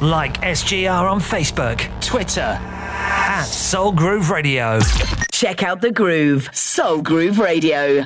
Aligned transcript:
Like 0.00 0.40
SGR 0.42 1.10
on 1.10 1.18
Facebook, 1.18 1.80
Twitter, 2.00 2.56
at 2.60 3.42
Soul 3.42 3.90
Groove 3.90 4.30
Radio. 4.30 4.78
Check 5.32 5.64
out 5.64 5.80
the 5.80 5.90
groove, 5.90 6.48
Soul 6.52 7.02
Groove 7.02 7.40
Radio. 7.40 8.04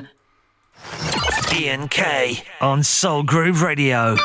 Ian 1.55 1.87
K 1.87 2.43
on 2.59 2.81
Soul 2.81 3.21
Groove 3.21 3.61
Radio. 3.61 4.17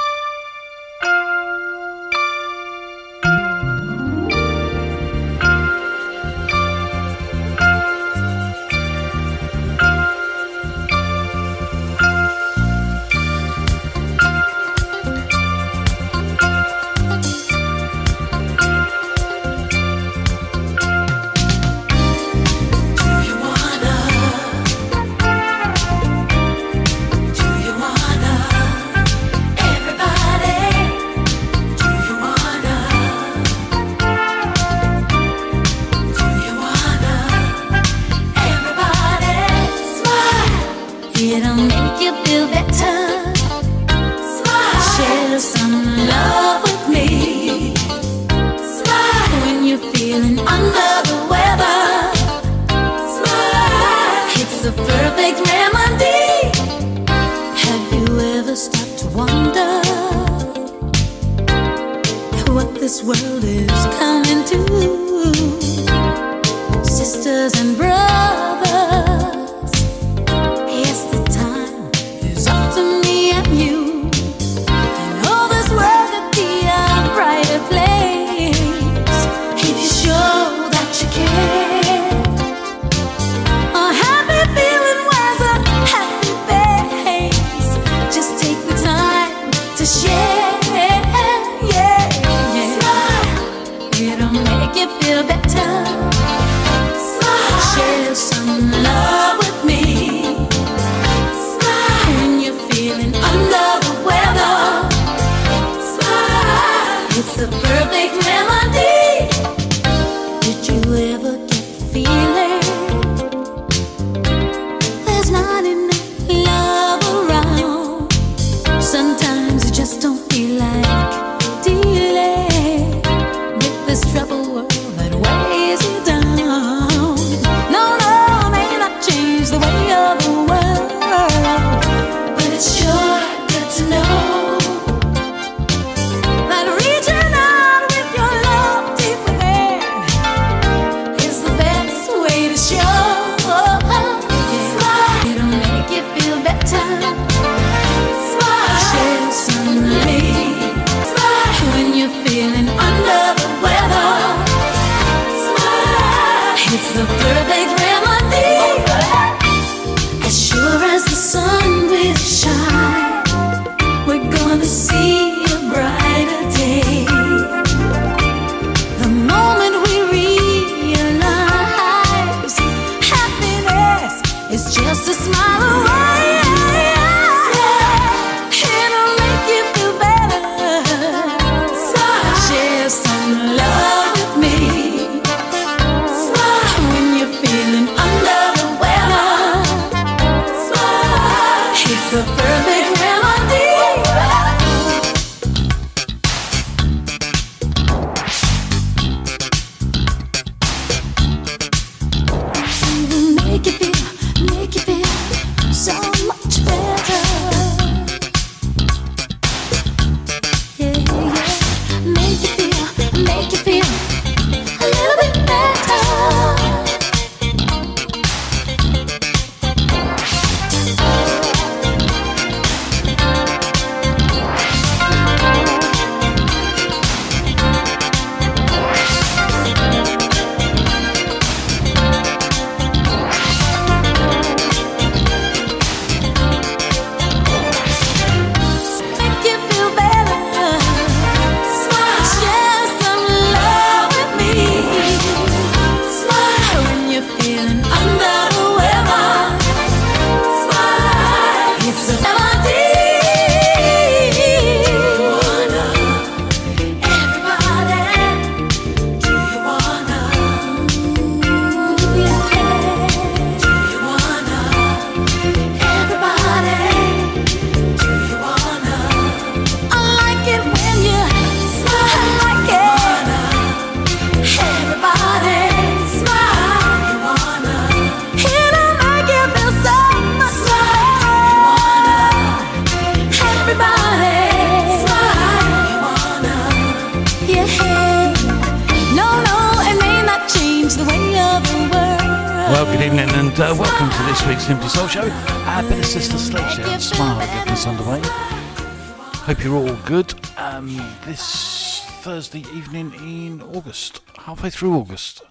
Halfway 304.58 304.70
through 304.70 304.92
August. 304.92 305.47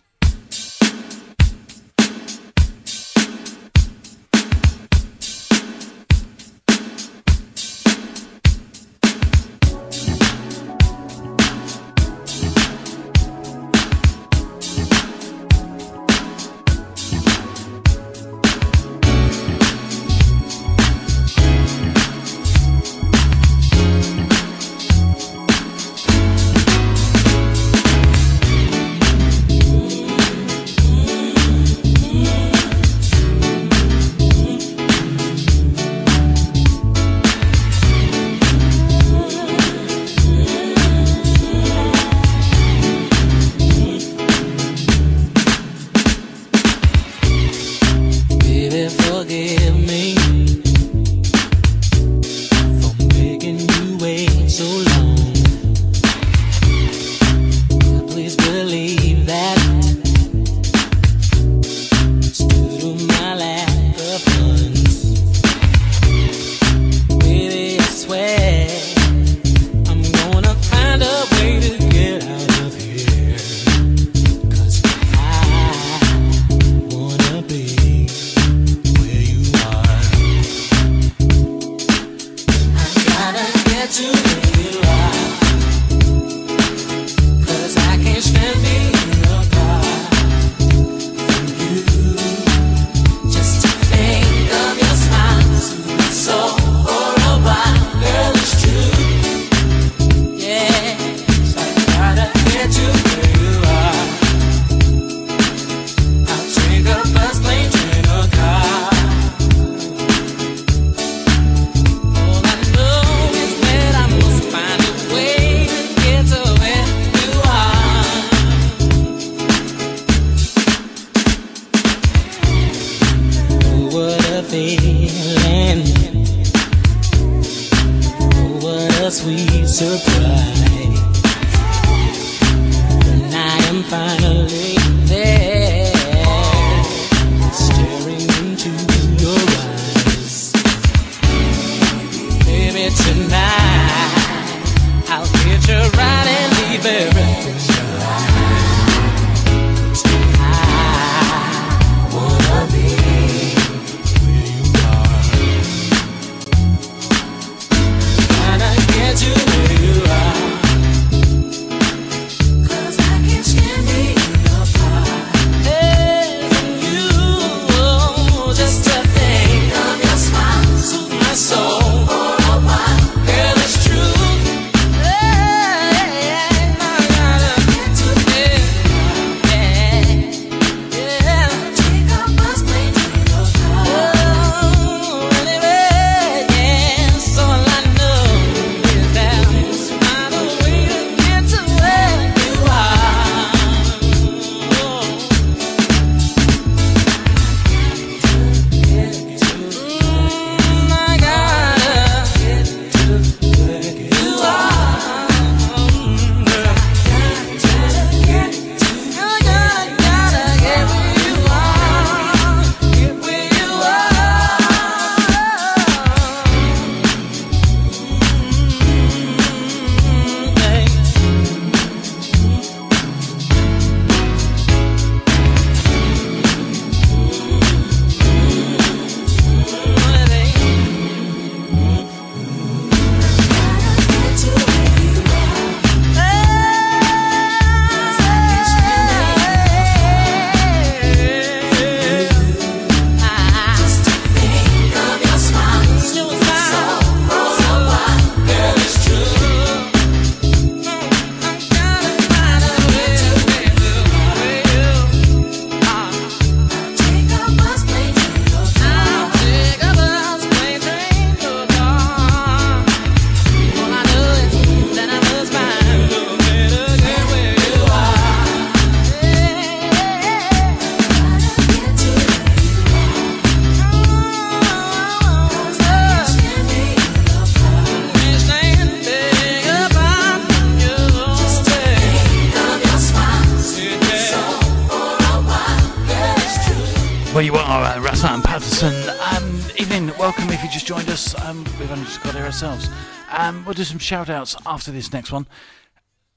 Shout 294.08 294.30
outs 294.30 294.56
after 294.66 294.90
this 294.90 295.12
next 295.12 295.34
one. 295.34 295.46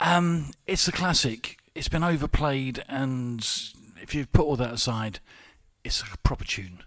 Um, 0.01 0.51
it's 0.67 0.89
a 0.89 0.93
classic. 0.93 1.59
It's 1.73 1.89
been 1.89 2.03
overplayed, 2.03 2.83
and 2.89 3.47
if 4.03 4.13
you 4.13 4.27
put 4.27 4.45
all 4.45 4.57
that 4.57 4.75
aside, 4.75 5.21
it's 5.85 6.03
a 6.03 6.19
proper 6.25 6.45
tune. 6.45 6.83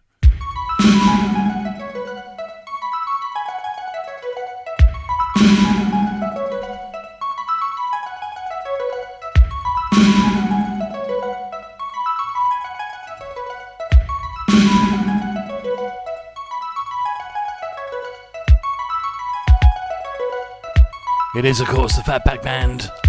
Is, 21.53 21.61
of 21.61 21.67
course, 21.67 21.95
the 21.95 22.01
Fatback 22.01 22.41
Band. 22.41 23.02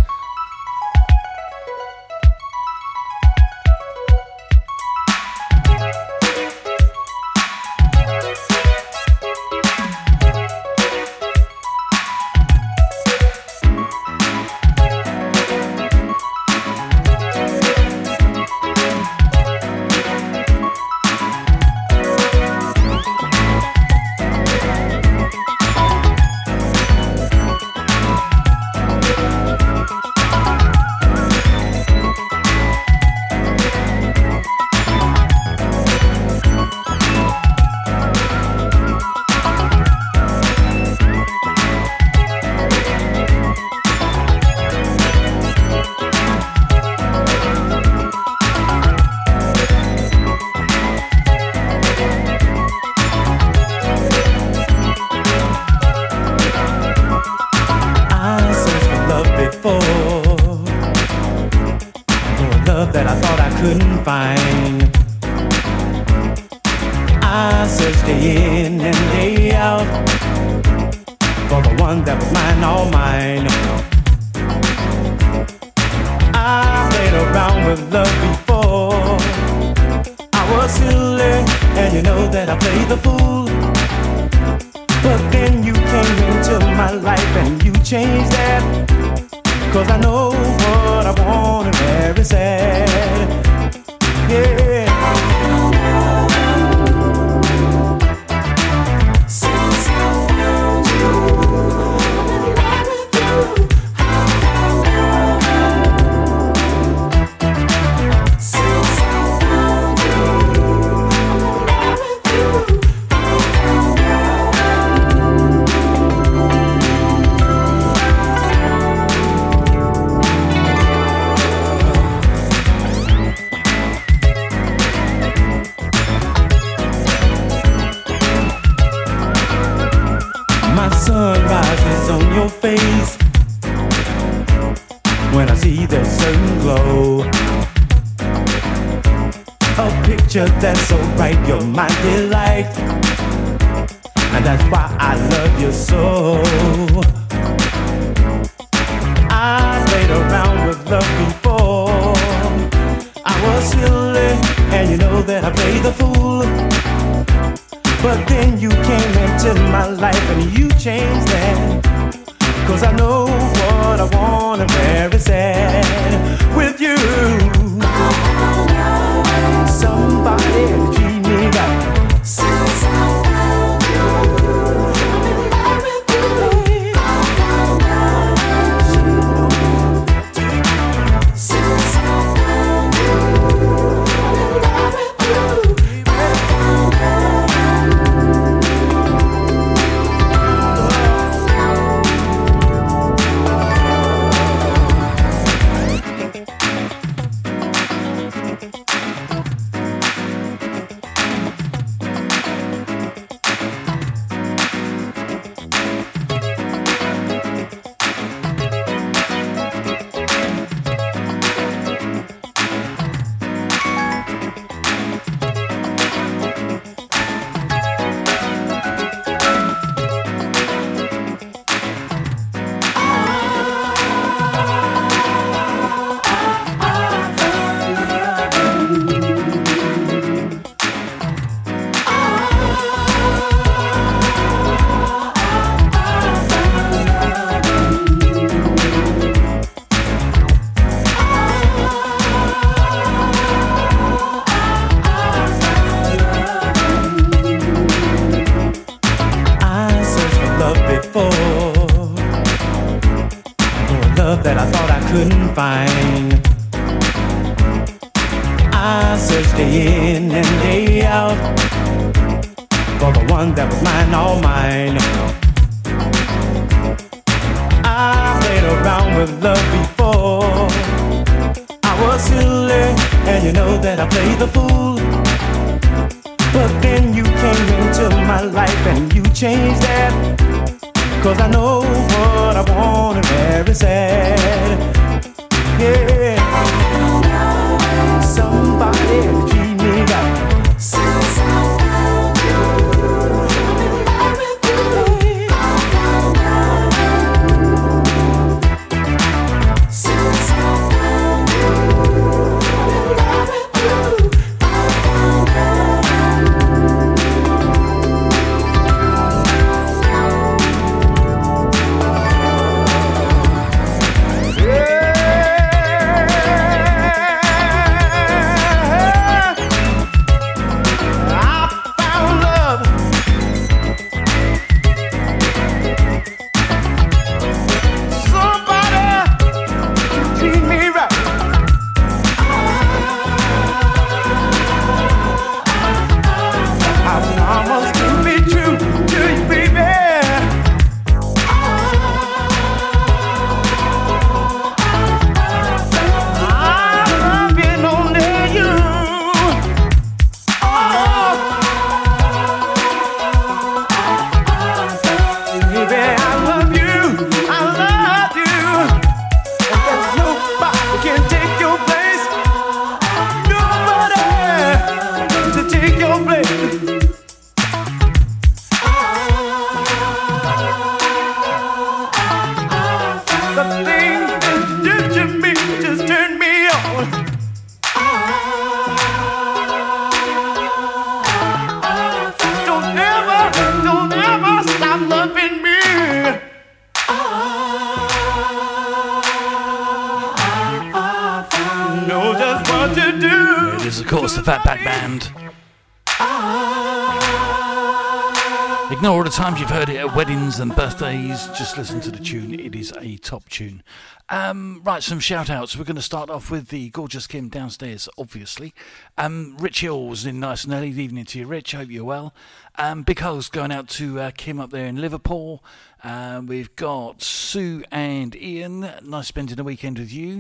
Weddings 400.55 400.61
and 400.61 400.77
birthdays. 400.77 401.47
Just 401.59 401.77
listen 401.77 402.01
to 402.01 402.11
the 402.11 402.23
tune. 402.23 402.59
It 402.59 402.75
is 402.75 402.93
a 403.01 403.17
top 403.17 403.49
tune. 403.49 403.83
Um, 404.29 404.83
right, 404.85 405.03
some 405.03 405.21
shout 405.21 405.51
outs. 405.51 405.77
We're 405.77 405.85
going 405.85 405.97
to 405.97 406.03
start 406.03 406.31
off 406.31 406.51
with 406.51 406.69
the 406.69 406.91
gorgeous 406.91 407.27
Kim 407.27 407.49
downstairs, 407.49 408.09
obviously. 408.17 408.73
Um, 409.19 409.57
Rich 409.59 409.81
Hills 409.81 410.25
in 410.25 410.41
nice 410.41 410.65
and 410.65 410.73
early. 410.73 410.91
Good 410.91 411.01
evening 411.01 411.25
to 411.27 411.39
you, 411.41 411.47
Rich. 411.47 411.73
Hope 411.73 411.91
you're 411.91 412.05
well. 412.05 412.35
Um, 412.77 413.03
big 413.03 413.19
hugs 413.19 413.49
going 413.49 413.73
out 413.73 413.89
to 413.91 414.21
uh, 414.21 414.31
Kim 414.37 414.61
up 414.61 414.71
there 414.71 414.87
in 414.87 415.01
Liverpool. 415.01 415.65
Um, 416.03 416.47
we've 416.47 416.75
got 416.77 417.23
Sue 417.23 417.83
and 417.91 418.37
Ian. 418.37 418.91
Nice 419.03 419.29
spending 419.29 419.57
the 419.57 419.65
weekend 419.65 419.99
with 419.99 420.13
you. 420.13 420.37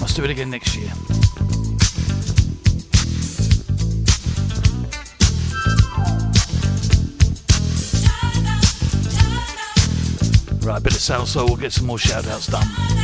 Must 0.00 0.16
do 0.16 0.24
it 0.24 0.30
again 0.30 0.50
next 0.50 0.76
year. 0.76 0.92
Right, 10.64 10.80
bit 10.80 10.92
of 10.92 11.00
salsa, 11.00 11.44
we'll 11.44 11.56
get 11.56 11.72
some 11.72 11.86
more 11.86 11.98
shout 11.98 12.26
outs 12.28 12.46
done. 12.46 13.01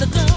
The 0.00 0.06
go, 0.06 0.29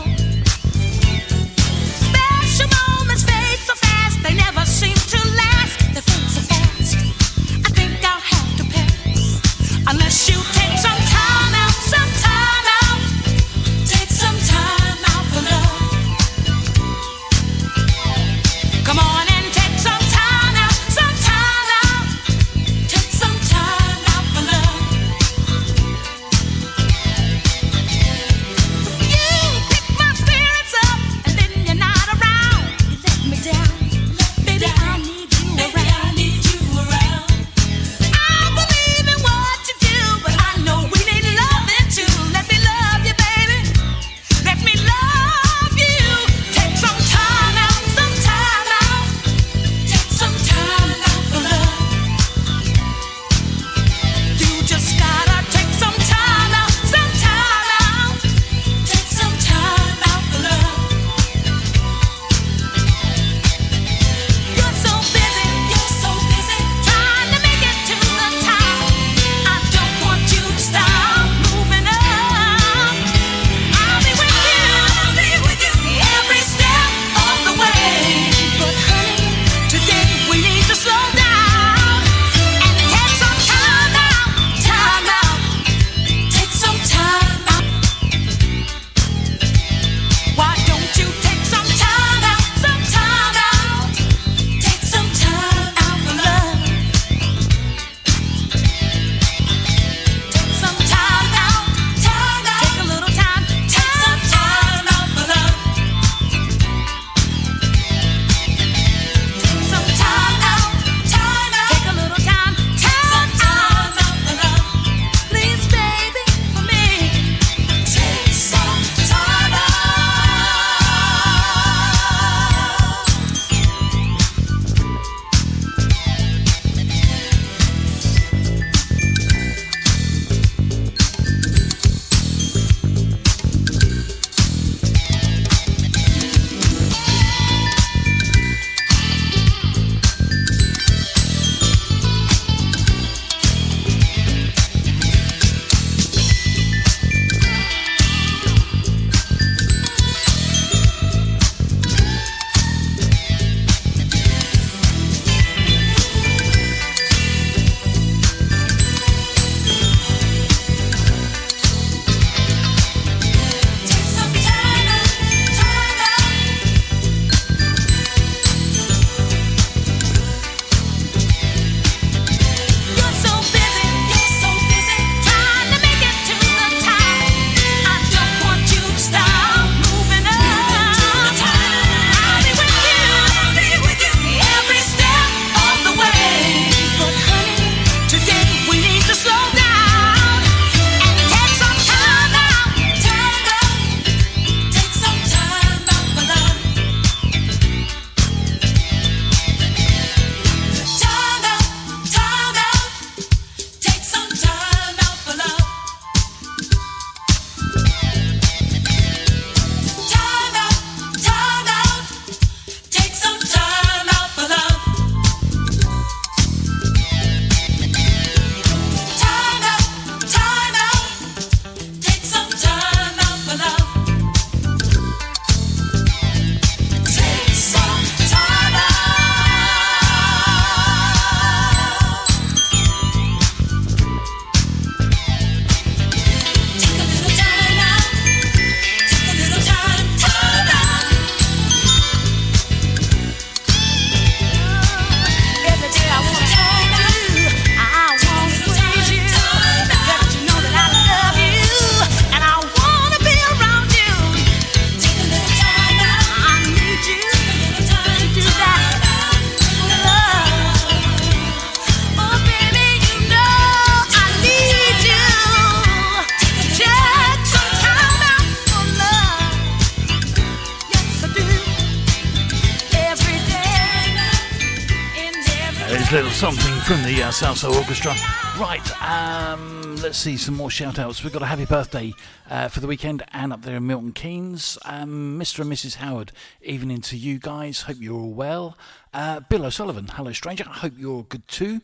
the 277.39 277.67
uh, 277.67 277.77
Orchestra. 277.77 278.13
Right, 278.59 279.01
um, 279.01 279.95
let's 279.97 280.19
see 280.19 280.37
some 280.37 280.55
more 280.55 280.69
shout 280.69 280.99
outs. 280.99 281.23
We've 281.23 281.33
got 281.33 281.41
a 281.41 281.47
happy 281.47 281.65
birthday 281.65 282.13
uh, 282.47 282.67
for 282.67 282.79
the 282.79 282.85
weekend 282.85 283.23
and 283.31 283.51
up 283.51 283.63
there 283.63 283.77
in 283.77 283.87
Milton 283.87 284.11
Keynes. 284.11 284.77
Um, 284.85 285.39
Mr. 285.39 285.61
and 285.61 285.71
Mrs. 285.71 285.95
Howard, 285.95 286.31
evening 286.61 287.01
to 287.01 287.17
you 287.17 287.39
guys. 287.39 287.81
Hope 287.81 287.97
you're 287.99 288.19
all 288.19 288.33
well. 288.33 288.77
Uh, 289.15 289.39
Bill 289.39 289.65
O'Sullivan, 289.65 290.09
hello 290.09 290.31
stranger. 290.31 290.65
I 290.67 290.73
hope 290.73 290.93
you're 290.95 291.23
good 291.23 291.47
too. 291.47 291.81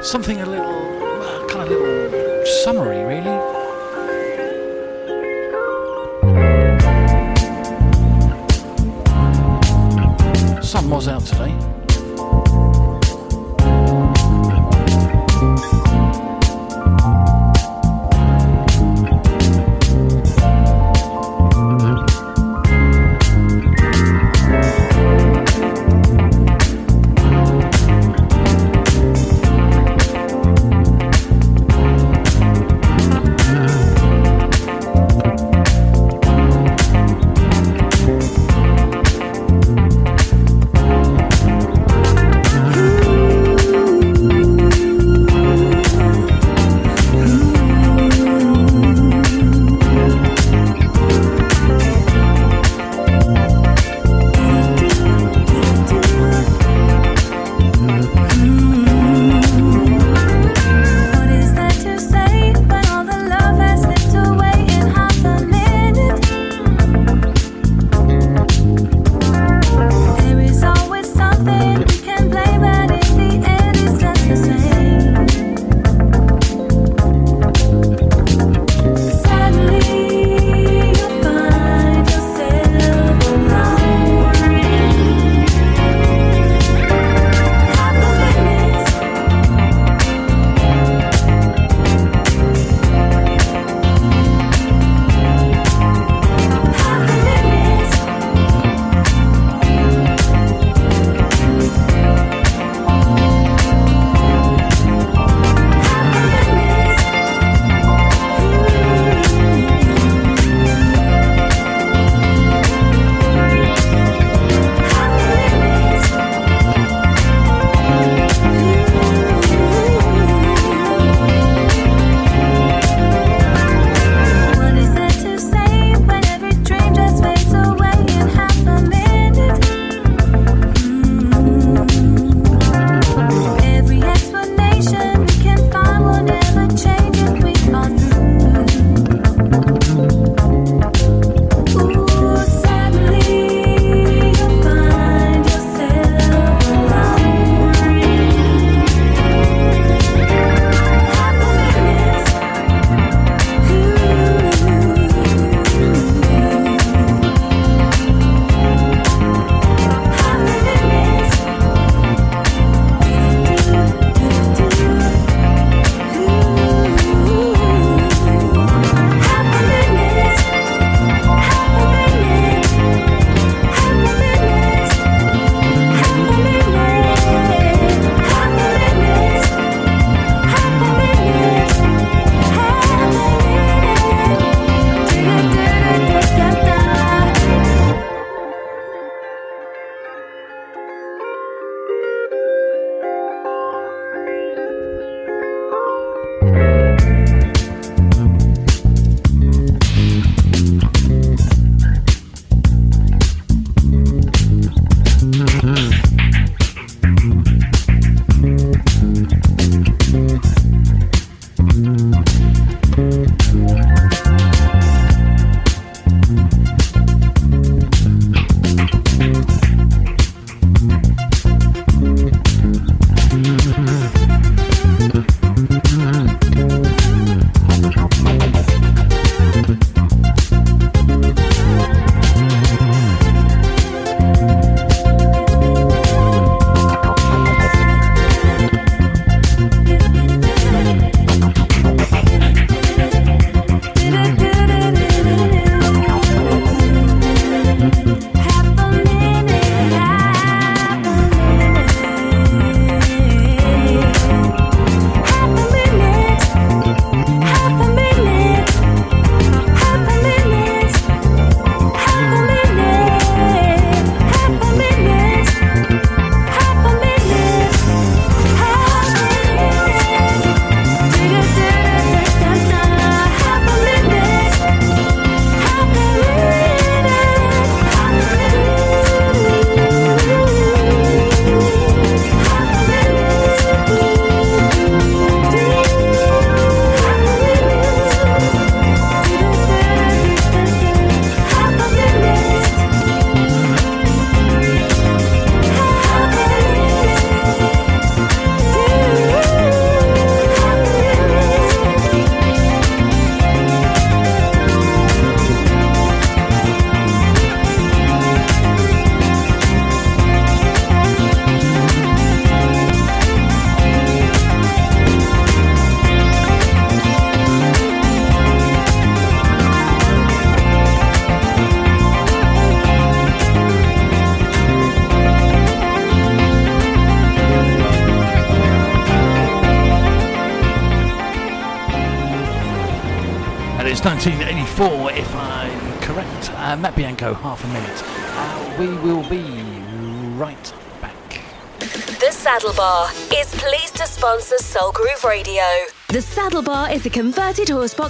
Something 0.00 0.40
a 0.40 0.46
little, 0.46 0.64
well, 0.64 1.48
kind 1.48 1.70
of 1.70 1.70
a 1.70 1.80
little 1.80 2.46
summary, 2.46 3.04
really. 3.04 3.58
Sun 10.62 10.88
was 10.88 11.08
out 11.08 11.26
today. 11.26 11.77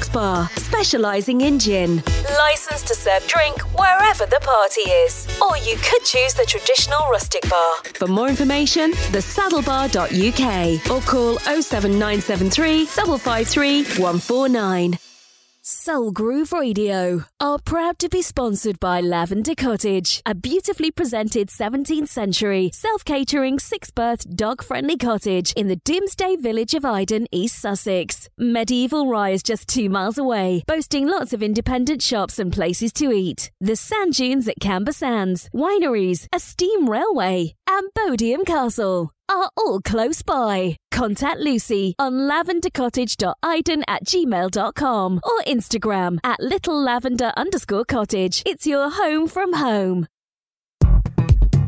Bar 0.06 0.48
specialising 0.56 1.40
in 1.40 1.58
gin. 1.58 2.02
Licensed 2.38 2.86
to 2.86 2.94
serve 2.94 3.26
drink 3.26 3.60
wherever 3.76 4.26
the 4.26 4.40
party 4.42 4.82
is. 4.82 5.26
Or 5.42 5.56
you 5.58 5.76
could 5.78 6.04
choose 6.04 6.34
the 6.34 6.44
traditional 6.46 7.08
rustic 7.10 7.48
bar. 7.50 7.74
For 7.94 8.06
more 8.06 8.28
information, 8.28 8.92
thesaddlebar.uk 8.92 10.90
or 10.90 11.00
call 11.02 11.38
07973 11.38 12.86
553 12.86 13.82
149. 14.02 14.98
Soul 15.62 16.12
Groove 16.12 16.52
Radio 16.52 17.24
are 17.48 17.58
proud 17.58 17.98
to 17.98 18.10
be 18.10 18.20
sponsored 18.20 18.78
by 18.78 19.00
Lavender 19.00 19.54
Cottage, 19.54 20.20
a 20.26 20.34
beautifully 20.34 20.90
presented 20.90 21.48
17th 21.48 22.08
century 22.08 22.70
self 22.74 23.02
catering 23.06 23.58
six 23.58 23.90
berth 23.90 24.36
dog 24.36 24.62
friendly 24.62 24.98
cottage 24.98 25.52
in 25.52 25.66
the 25.68 25.76
Domesday 25.76 26.36
village 26.36 26.74
of 26.74 26.84
Iden, 26.84 27.26
East 27.32 27.58
Sussex. 27.58 28.28
Medieval 28.36 29.08
Rye's 29.08 29.42
just 29.42 29.66
two 29.66 29.88
miles 29.88 30.18
away, 30.18 30.62
boasting 30.66 31.06
lots 31.08 31.32
of 31.32 31.42
independent 31.42 32.02
shops 32.02 32.38
and 32.38 32.52
places 32.52 32.92
to 32.92 33.12
eat. 33.12 33.50
The 33.62 33.76
sand 33.76 34.12
dunes 34.12 34.46
at 34.46 34.60
Camber 34.60 34.92
Sands, 34.92 35.48
wineries, 35.54 36.26
a 36.30 36.40
steam 36.40 36.90
railway, 36.90 37.54
and 37.66 37.88
Bodiam 37.94 38.44
Castle 38.44 39.10
are 39.28 39.50
all 39.56 39.80
close 39.80 40.22
by. 40.22 40.76
Contact 40.90 41.38
Lucy 41.38 41.94
on 41.98 42.12
lavendercottage.iden 42.14 43.84
at 43.86 44.04
gmail.com 44.04 45.20
or 45.22 45.40
Instagram 45.46 46.18
at 46.24 46.40
little 46.40 46.80
lavender 46.80 47.32
underscore 47.38 47.84
cottage. 47.84 48.42
It's 48.44 48.66
your 48.66 48.90
home 48.90 49.28
from 49.28 49.54
home. 49.54 50.06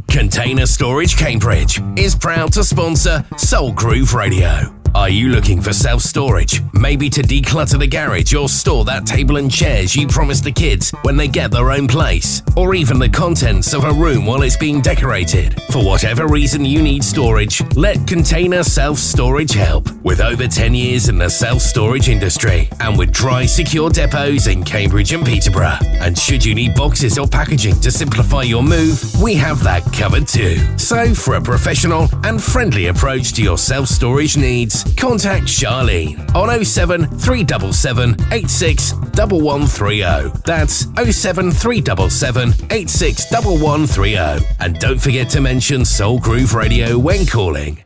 Container 0.08 0.66
Storage 0.66 1.16
Cambridge 1.16 1.80
is 1.96 2.16
proud 2.16 2.52
to 2.54 2.64
sponsor 2.64 3.24
Soul 3.38 3.72
Groove 3.72 4.12
Radio. 4.12 4.79
Are 4.94 5.08
you 5.08 5.28
looking 5.28 5.60
for 5.60 5.72
self 5.72 6.02
storage? 6.02 6.62
Maybe 6.72 7.08
to 7.10 7.22
declutter 7.22 7.78
the 7.78 7.86
garage 7.86 8.34
or 8.34 8.48
store 8.48 8.84
that 8.86 9.06
table 9.06 9.36
and 9.36 9.50
chairs 9.50 9.94
you 9.94 10.08
promised 10.08 10.42
the 10.42 10.50
kids 10.50 10.90
when 11.02 11.16
they 11.16 11.28
get 11.28 11.52
their 11.52 11.70
own 11.70 11.86
place? 11.86 12.42
Or 12.56 12.74
even 12.74 12.98
the 12.98 13.08
contents 13.08 13.72
of 13.72 13.84
a 13.84 13.92
room 13.92 14.26
while 14.26 14.42
it's 14.42 14.56
being 14.56 14.80
decorated? 14.80 15.62
For 15.70 15.84
whatever 15.84 16.26
reason 16.26 16.64
you 16.64 16.82
need 16.82 17.04
storage, 17.04 17.62
let 17.76 18.04
Container 18.06 18.64
Self 18.64 18.98
Storage 18.98 19.52
help. 19.52 19.88
With 20.02 20.20
over 20.20 20.48
10 20.48 20.74
years 20.74 21.08
in 21.08 21.18
the 21.18 21.30
self 21.30 21.60
storage 21.60 22.08
industry 22.08 22.68
and 22.80 22.98
with 22.98 23.12
dry, 23.12 23.46
secure 23.46 23.90
depots 23.90 24.48
in 24.48 24.64
Cambridge 24.64 25.12
and 25.12 25.24
Peterborough. 25.24 25.78
And 26.00 26.18
should 26.18 26.44
you 26.44 26.54
need 26.54 26.74
boxes 26.74 27.16
or 27.16 27.28
packaging 27.28 27.78
to 27.80 27.92
simplify 27.92 28.42
your 28.42 28.64
move, 28.64 29.00
we 29.22 29.34
have 29.34 29.62
that 29.62 29.84
covered 29.92 30.26
too. 30.26 30.56
So, 30.76 31.14
for 31.14 31.36
a 31.36 31.40
professional 31.40 32.08
and 32.24 32.42
friendly 32.42 32.86
approach 32.86 33.34
to 33.34 33.42
your 33.42 33.58
self 33.58 33.86
storage 33.86 34.36
needs, 34.36 34.79
contact 34.96 35.44
Charlene 35.44 36.18
on 36.34 36.64
07 36.64 37.06
377 37.06 38.16
86 38.32 38.94
1130. 38.94 40.40
That's 40.44 40.86
07 40.96 41.50
377 41.50 42.66
86 42.70 43.30
1130. 43.32 44.46
And 44.60 44.78
don't 44.78 45.00
forget 45.00 45.28
to 45.30 45.40
mention 45.40 45.84
Soul 45.84 46.18
Groove 46.18 46.54
Radio 46.54 46.98
when 46.98 47.26
calling. 47.26 47.82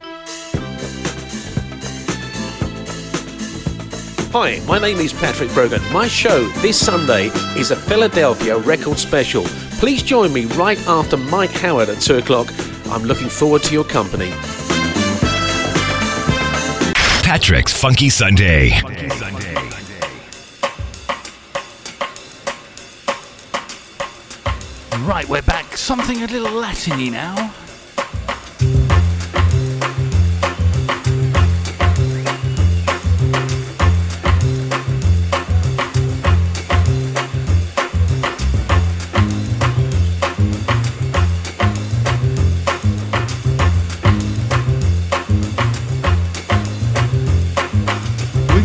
Hi, 4.33 4.61
my 4.67 4.81
name 4.81 4.99
is 4.99 5.13
Patrick 5.13 5.53
Brogan. 5.53 5.81
My 5.93 6.09
show 6.09 6.45
this 6.61 6.79
Sunday 6.79 7.27
is 7.57 7.71
a 7.71 7.77
Philadelphia 7.77 8.59
record 8.59 8.99
special. 8.99 9.45
Please 9.79 10.03
join 10.03 10.33
me 10.33 10.47
right 10.57 10.79
after 10.89 11.17
Mike 11.17 11.53
Howard 11.53 11.89
at 11.89 12.01
2 12.01 12.17
o'clock. 12.17 12.49
I'm 12.87 13.05
looking 13.05 13.29
forward 13.29 13.63
to 13.65 13.73
your 13.73 13.85
company. 13.85 14.33
Patrick's 17.35 17.77
Funky 17.77 18.11
Sunday. 18.11 18.71
Right, 25.01 25.29
we're 25.29 25.43
back. 25.43 25.77
Something 25.77 26.23
a 26.23 26.29
little 26.29 26.63
Latiny 26.63 27.11
now. 27.11 27.53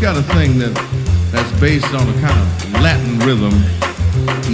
Got 0.02 0.16
a 0.16 0.22
thing 0.22 0.58
that 0.58 0.74
that's 1.32 1.52
based 1.60 1.94
on 1.94 2.08
a 2.08 2.14
kind 2.22 2.40
of 2.40 2.82
Latin 2.82 3.20
rhythm 3.20 3.52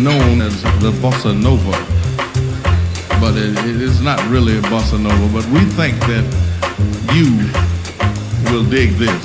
known 0.04 0.42
as 0.42 0.64
the 0.82 0.92
bossa 1.02 1.40
nova. 1.40 1.72
But 3.22 3.38
it, 3.38 3.54
it 3.60 3.80
is 3.80 4.02
not 4.02 4.20
really 4.28 4.58
a 4.58 4.62
bossa 4.62 5.00
nova, 5.00 5.32
but 5.32 5.46
we 5.52 5.60
think 5.66 6.00
that 6.08 6.26
you 7.14 7.52
will 8.52 8.68
dig 8.68 8.92
this 8.94 9.24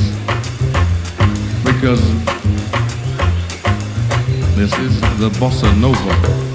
because 1.64 2.02
this 4.56 4.72
is 4.78 5.00
the 5.18 5.30
bossa 5.38 5.74
nova. 5.80 6.49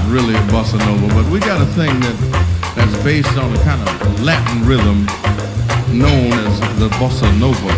Not 0.00 0.12
really 0.12 0.34
a 0.34 0.42
bossa 0.48 0.78
nova. 0.78 1.14
But 1.14 1.30
we 1.30 1.40
got 1.40 1.60
a 1.60 1.66
thing 1.66 1.98
that 2.00 2.72
that's 2.76 3.02
based 3.02 3.36
on 3.36 3.54
a 3.54 3.62
kind 3.62 3.80
of 3.80 4.22
Latin 4.22 4.64
rhythm 4.66 5.06
known 5.92 6.32
as 6.32 6.60
the 6.78 6.88
bossa 6.98 7.28
nova. 7.38 7.72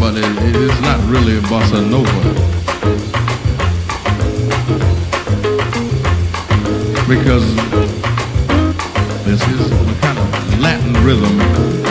But 0.00 0.16
it, 0.16 0.56
is 0.56 0.80
not 0.80 1.00
really 1.08 1.38
a 1.38 1.42
bossa 1.42 1.80
nova. 1.88 2.22
Because 7.08 7.46
this 9.24 9.42
is 9.48 9.70
a 9.70 10.00
kind 10.00 10.18
of 10.18 10.60
Latin 10.60 10.92
rhythm 11.04 11.81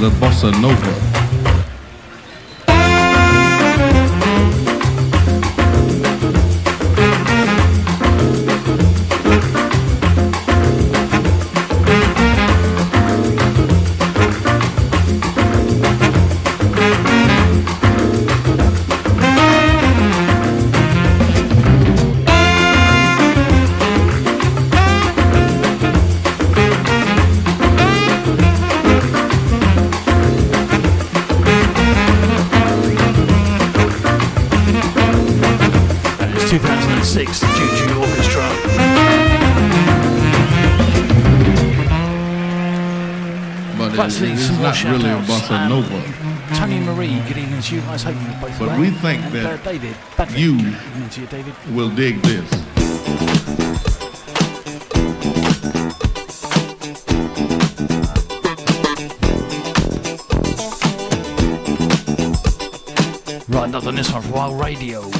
the 0.00 0.10
bossa 0.18 0.50
nova. 0.60 1.27
Um, 45.50 45.82
Tony 46.56 46.78
Marie, 46.80 47.18
good 47.26 47.38
evening 47.38 47.62
to 47.62 47.74
you. 47.76 47.80
Nice 47.82 48.02
Hope 48.02 48.14
you 48.16 48.40
both. 48.40 48.58
But 48.58 48.78
we 48.78 48.90
think 48.90 49.22
and, 49.24 49.34
uh, 49.34 49.42
that 49.44 49.60
uh, 49.60 49.64
David, 49.64 49.96
Patrick, 50.14 50.38
you, 50.38 50.52
you 50.52 51.26
David. 51.26 51.54
will 51.74 51.88
dig 51.88 52.20
this. 52.20 52.52
Right, 63.48 63.70
not 63.70 63.84
this 63.96 64.12
one 64.12 64.20
for 64.20 64.34
a. 64.34 64.52
Raydio. 64.52 65.17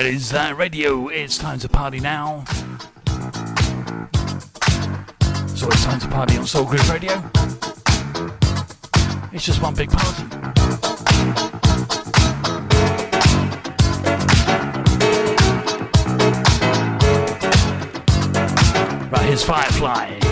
It 0.00 0.06
is 0.06 0.32
uh, 0.32 0.54
Raydio. 0.54 1.12
It's 1.12 1.36
time 1.36 1.58
to 1.58 1.68
party 1.68 2.00
now. 2.00 2.44
So 5.54 5.68
it's 5.68 5.84
time 5.84 6.00
to 6.00 6.08
party 6.08 6.38
on 6.38 6.46
Soul 6.46 6.64
Groove 6.64 6.88
Radio. 6.88 7.22
It's 9.30 9.44
just 9.44 9.60
one 9.60 9.74
big 9.74 9.90
party. 9.90 10.24
Right, 19.10 19.26
here's 19.26 19.44
Firefly. 19.44 20.29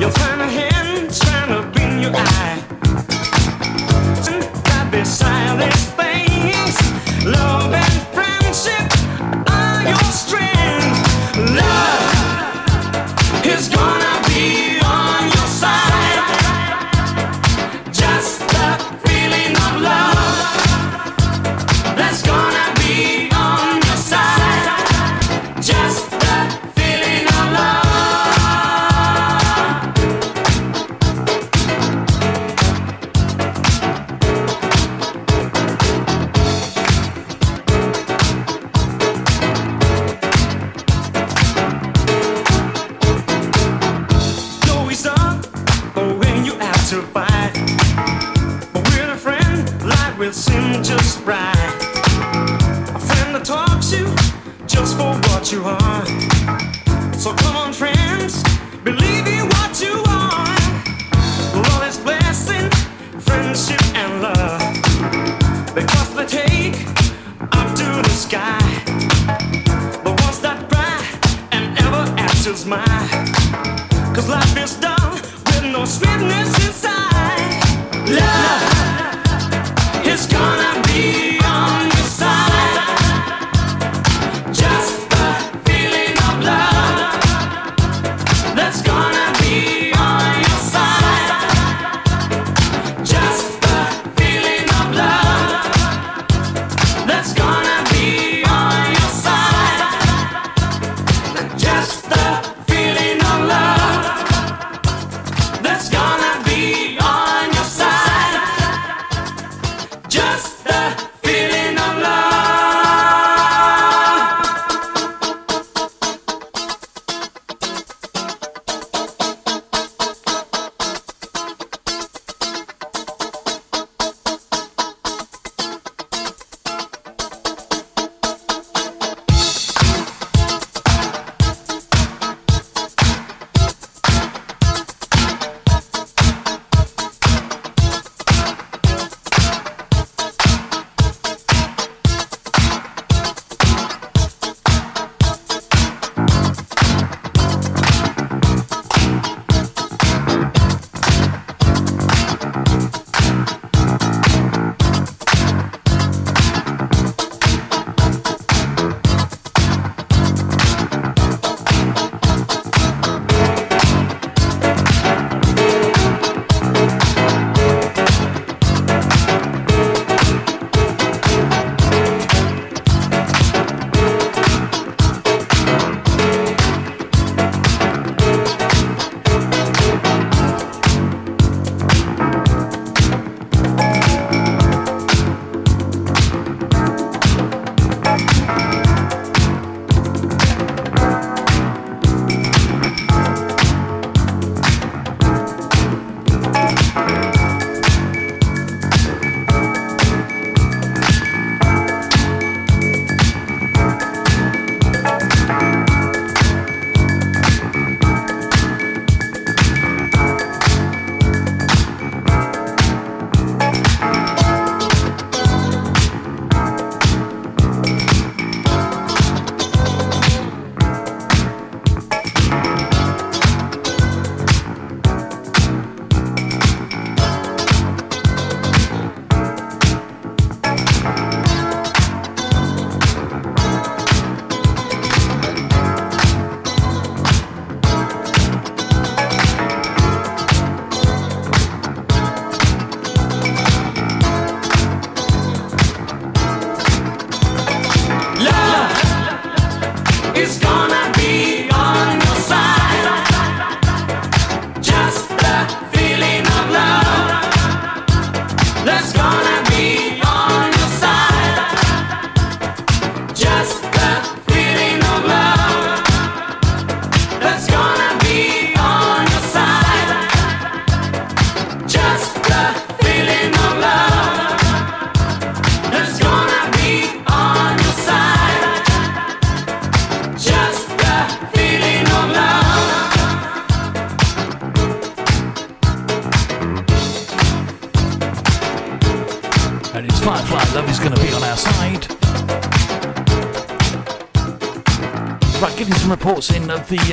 Your 0.00 0.29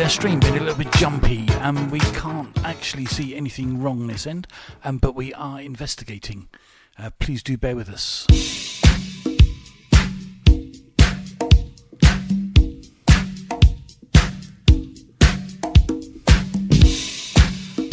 our 0.07 0.11
stream 0.11 0.39
been 0.39 0.55
a 0.55 0.59
little 0.61 0.81
bit 0.81 0.89
jumpy 0.93 1.45
and 1.59 1.91
we 1.91 1.99
can't 1.99 2.57
actually 2.63 3.03
see 3.03 3.35
anything 3.35 3.81
wrong 3.81 4.07
this 4.07 4.25
end, 4.25 4.47
um, 4.85 4.97
but 4.99 5.15
we 5.15 5.33
are 5.33 5.59
investigating. 5.59 6.47
Uh, 6.97 7.09
please 7.19 7.43
do 7.43 7.57
bear 7.57 7.75
with 7.75 7.89
us. 7.89 8.25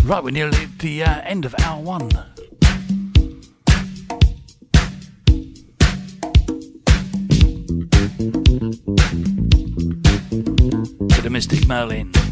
Right, 0.04 0.22
we're 0.22 0.30
nearly 0.30 0.56
at 0.56 0.78
the 0.78 1.02
uh, 1.02 1.20
end 1.22 1.44
of 1.44 1.52
hour 1.58 1.82
one. 1.82 2.10
Berlin. 11.85 12.24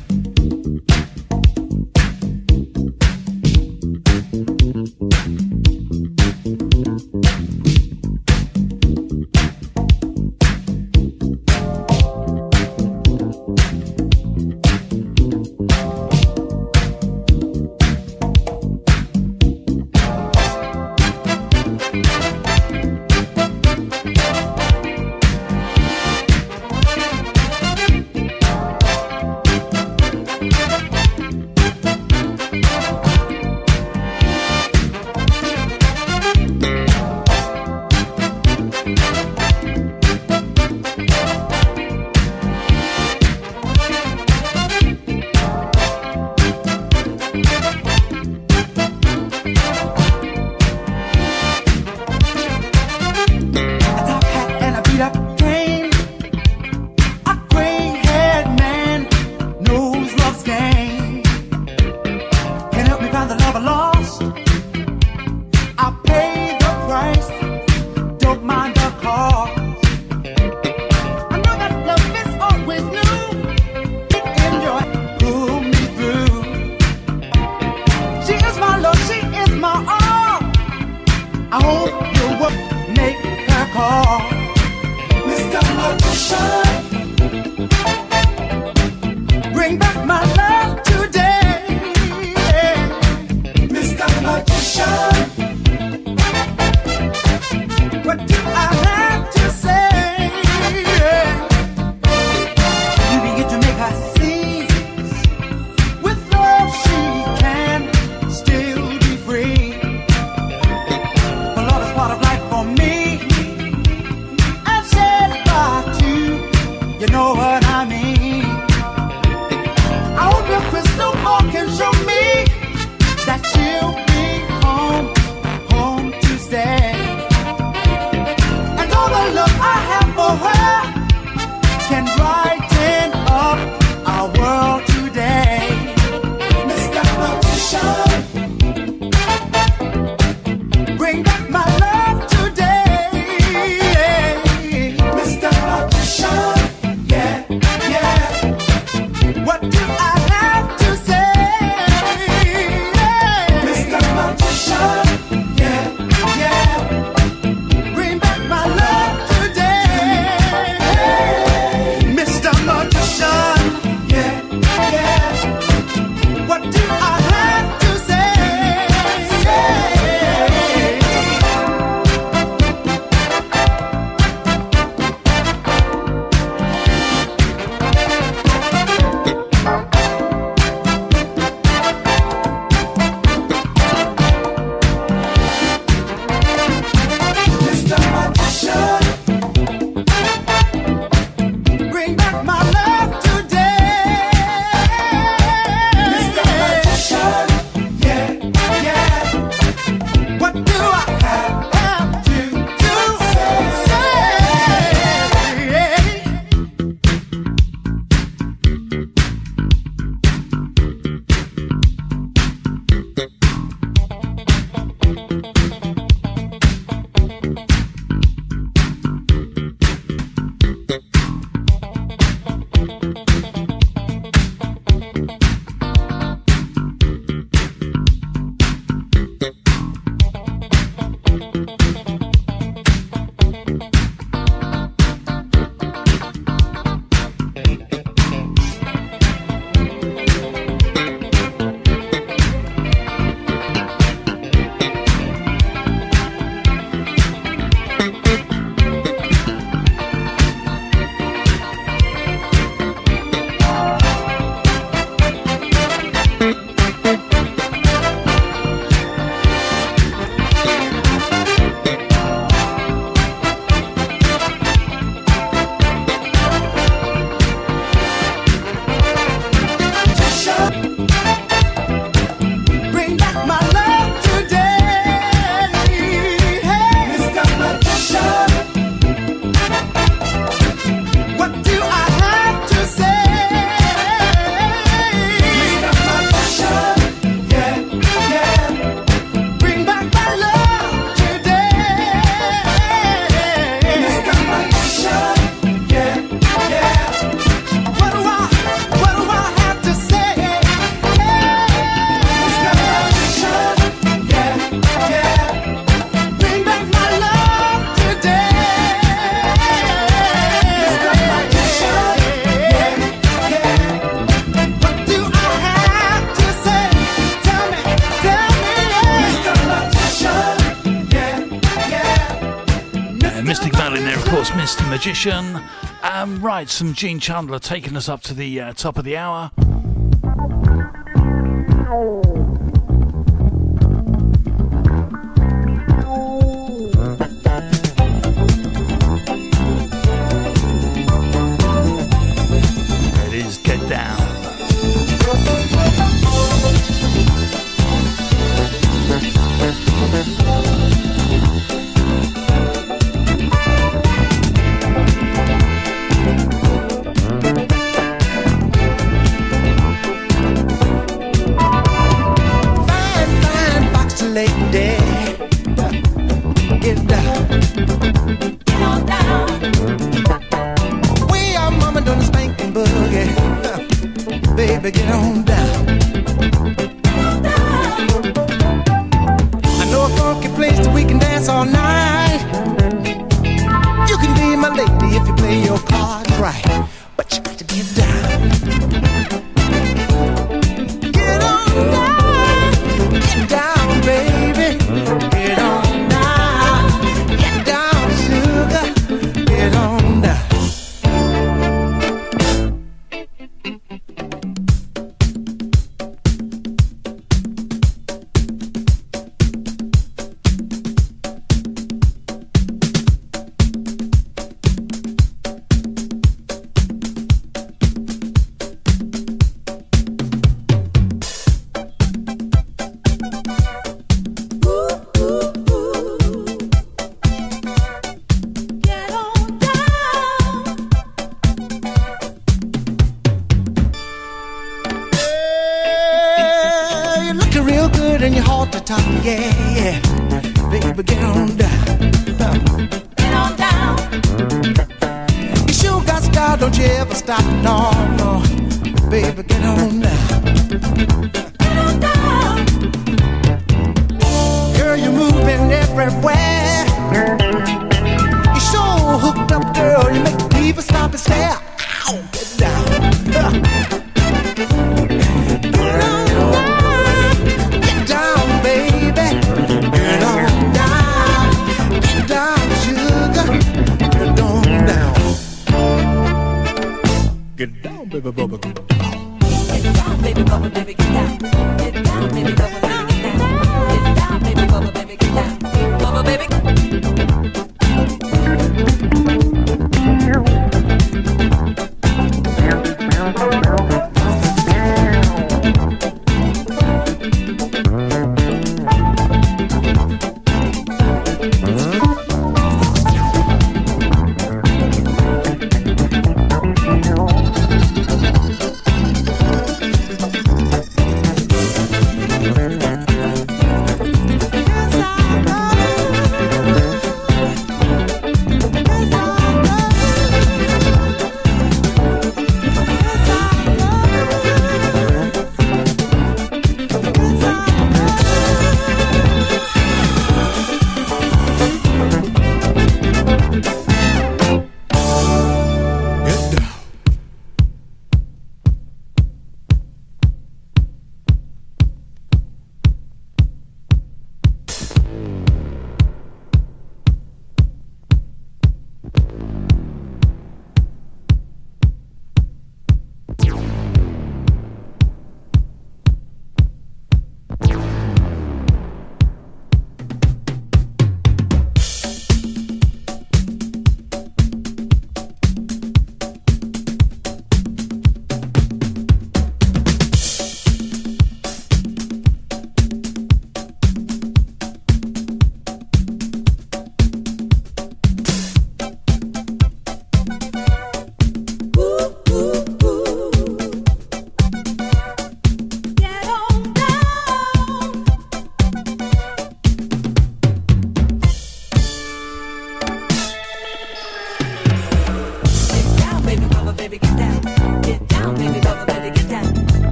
station. 325.23 325.61
Um, 326.03 326.43
right, 326.43 326.69
some 326.69 326.95
Gene 326.95 327.21
Chandler 327.21 327.61
taking 327.61 327.97
us 327.97 328.09
up 328.09 328.23
to 328.23 328.35
the 328.35 328.61
uh, 328.61 328.73
top 328.73 328.99
of 328.99 329.05
the 329.05 329.17
hour. 329.17 329.53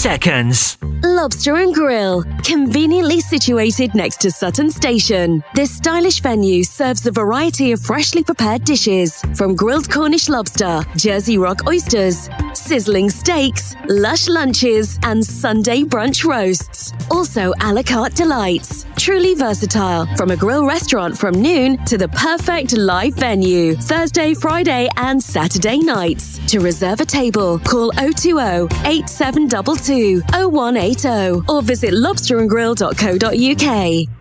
seconds. 0.00 0.78
Lobster 1.02 1.56
and 1.56 1.74
Grill, 1.74 2.24
conveniently 2.42 3.20
situated 3.20 3.94
next 3.94 4.18
to 4.22 4.30
Sutton 4.30 4.70
Station. 4.70 5.44
This 5.54 5.76
stylish 5.76 6.20
venue 6.22 6.62
serves 6.64 7.06
a 7.06 7.12
variety 7.12 7.72
of 7.72 7.82
freshly 7.82 8.24
prepared 8.24 8.64
dishes, 8.64 9.20
from 9.34 9.54
grilled 9.54 9.90
Cornish 9.90 10.30
lobster, 10.30 10.82
Jersey 10.96 11.36
Rock 11.36 11.66
oysters, 11.66 12.30
sizzling 12.54 13.10
steaks, 13.10 13.74
lush 13.88 14.26
lunches, 14.26 14.98
and 15.02 15.22
Sunday 15.22 15.82
brunch 15.82 16.24
roasts. 16.24 16.92
Also, 17.10 17.52
a 17.60 17.72
la 17.72 17.82
carte 17.82 18.14
delights. 18.14 18.86
Truly 18.96 19.34
versatile, 19.34 20.06
from 20.16 20.30
a 20.30 20.36
grill 20.36 20.66
restaurant 20.66 21.16
from 21.16 21.34
noon 21.34 21.76
to 21.84 21.98
the 21.98 22.08
perfect 22.08 22.74
live 22.76 23.14
venue, 23.16 23.74
Thursday, 23.74 24.32
Friday, 24.32 24.88
and 24.96 25.22
Saturday 25.22 25.78
nights. 25.78 26.29
To 26.50 26.58
reserve 26.58 27.00
a 27.00 27.06
table, 27.06 27.60
call 27.60 27.92
020 27.92 28.66
8722 28.84 30.20
0180 30.32 31.44
or 31.48 31.62
visit 31.62 31.94
lobsterandgrill.co.uk. 31.94 34.19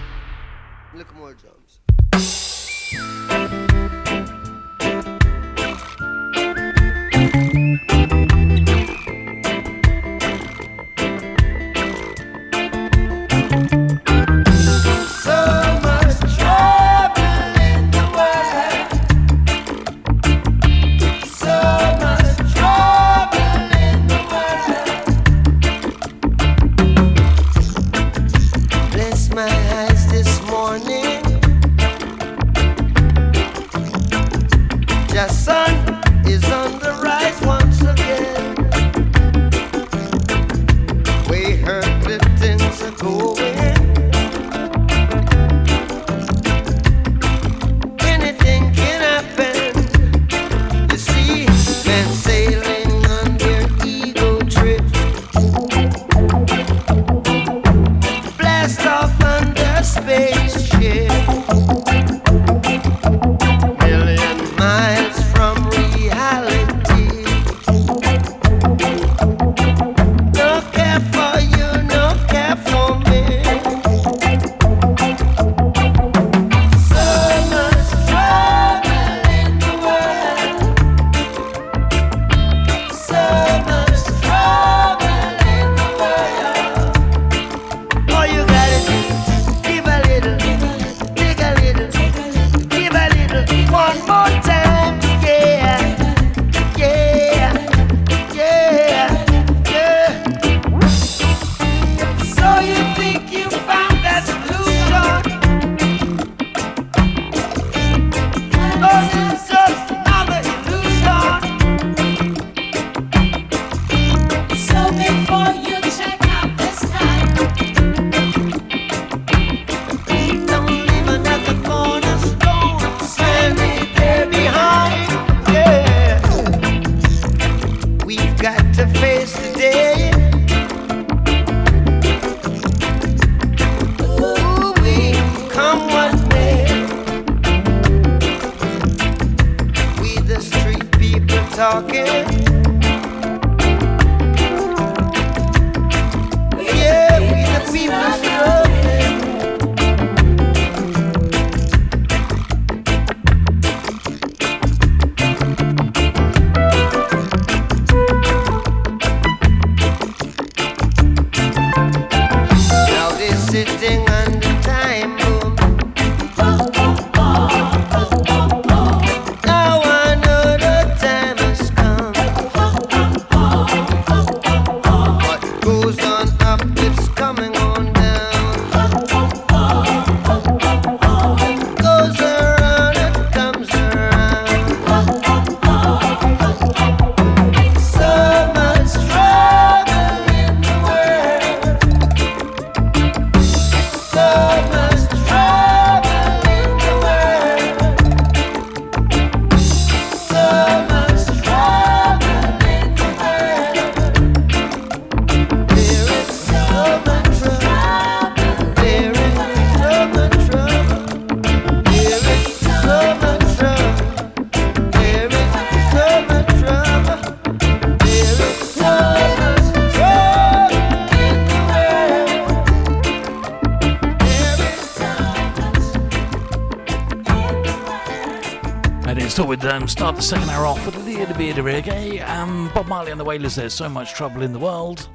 start 229.90 230.14
the 230.14 230.22
second 230.22 230.48
hour 230.50 230.66
off 230.66 230.86
with 230.86 230.94
the 230.94 231.00
little 231.00 231.34
bit 231.36 231.58
of 231.58 231.64
reggae. 231.64 232.26
Um, 232.28 232.70
Bob 232.72 232.86
Marley 232.86 233.10
and 233.10 233.18
the 233.18 233.24
Wailers, 233.24 233.56
There's 233.56 233.74
So 233.74 233.88
Much 233.88 234.14
Trouble 234.14 234.42
in 234.42 234.52
the 234.52 234.58
World. 234.58 235.08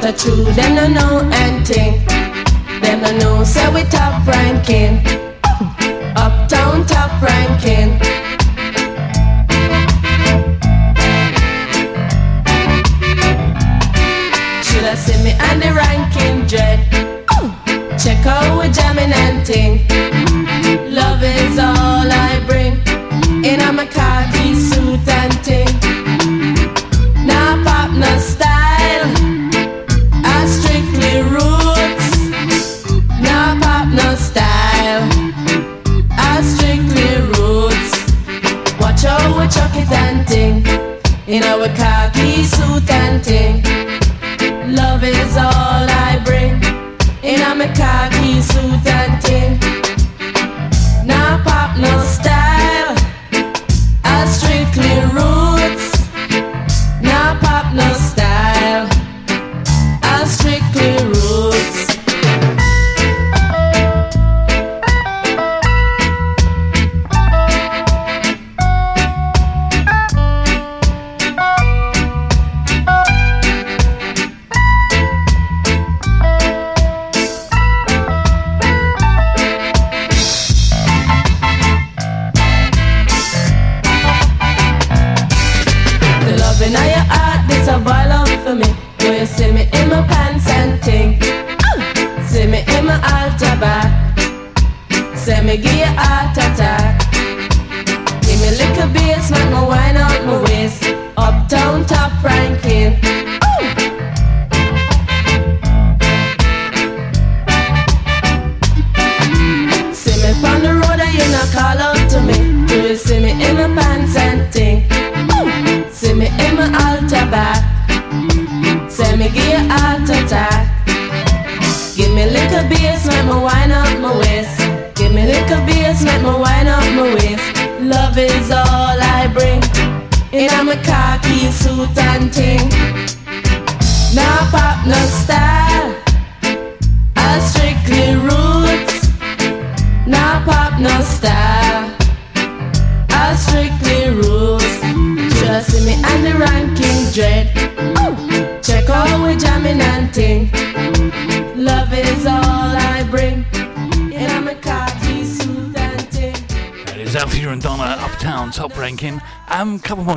The 0.00 0.12
truth, 0.12 0.44
true, 0.44 0.52
them 0.52 0.74
no 0.74 0.86
know 0.88 1.30
anything. 1.32 2.04
Them 2.82 3.00
no 3.00 3.16
know, 3.18 3.44
say 3.44 3.72
we 3.72 3.82
top 3.84 4.26
ranking. 4.26 5.23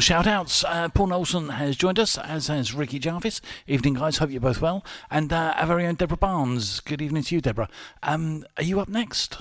shout 0.07 0.25
outs. 0.25 0.63
Uh, 0.63 0.87
Paul 0.87 1.07
Knowlson 1.07 1.49
has 1.49 1.75
joined 1.75 1.99
us, 1.99 2.17
as 2.17 2.47
has 2.47 2.73
Ricky 2.73 2.97
Jarvis. 2.97 3.41
Evening, 3.67 3.95
guys. 3.95 4.19
Hope 4.19 4.31
you're 4.31 4.39
both 4.39 4.61
well. 4.61 4.85
And 5.11 5.33
uh, 5.33 5.53
our 5.57 5.65
very 5.65 5.85
own 5.85 5.95
Deborah 5.95 6.15
Barnes. 6.15 6.79
Good 6.79 7.01
evening 7.01 7.23
to 7.23 7.35
you, 7.35 7.41
Deborah. 7.41 7.67
Um, 8.03 8.45
are 8.55 8.63
you 8.63 8.79
up 8.79 8.87
next? 8.87 9.37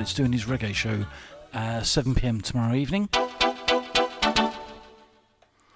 Powell 0.00 0.14
doing 0.14 0.32
his 0.32 0.46
reggae 0.46 0.74
show 0.74 1.04
uh, 1.52 1.82
7 1.82 2.14
pm 2.14 2.40
tomorrow 2.40 2.74
evening. 2.74 3.10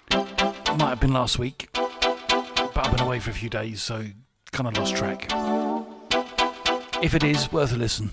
Might 0.09 0.89
have 0.89 0.99
been 0.99 1.13
last 1.13 1.37
week, 1.37 1.69
but 1.73 2.75
I've 2.75 2.91
been 2.91 3.05
away 3.05 3.19
for 3.19 3.29
a 3.29 3.33
few 3.33 3.49
days, 3.49 3.83
so 3.83 4.03
kind 4.51 4.67
of 4.67 4.77
lost 4.77 4.95
track. 4.95 5.27
If 7.03 7.13
it 7.13 7.23
is, 7.23 7.51
worth 7.51 7.71
a 7.73 7.75
listen. 7.75 8.09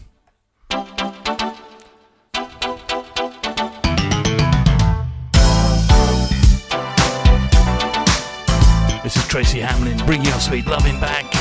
This 9.03 9.17
is 9.17 9.27
Tracy 9.29 9.61
Hamlin 9.61 9.97
bringing 10.05 10.27
your 10.27 10.41
sweet 10.41 10.67
loving 10.67 11.01
back. 11.01 11.32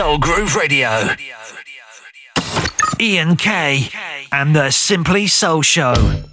Soul 0.00 0.16
Groove 0.16 0.56
Radio. 0.56 1.10
Ian 2.98 3.36
K. 3.36 3.90
and 4.32 4.56
the 4.56 4.70
Simply 4.70 5.26
Soul 5.26 5.60
Show. 5.60 6.29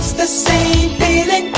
It's 0.00 0.12
the 0.12 0.26
same 0.26 0.90
feeling. 0.96 1.57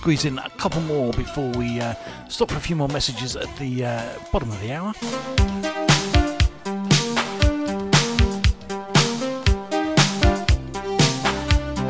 squeeze 0.00 0.24
in 0.24 0.38
a 0.38 0.48
couple 0.56 0.80
more 0.80 1.12
before 1.12 1.50
we 1.58 1.78
uh, 1.78 1.92
stop 2.26 2.50
for 2.50 2.56
a 2.56 2.60
few 2.60 2.74
more 2.74 2.88
messages 2.88 3.36
at 3.36 3.54
the 3.58 3.84
uh, 3.84 4.18
bottom 4.32 4.50
of 4.50 4.58
the 4.62 4.72
hour. 4.72 4.94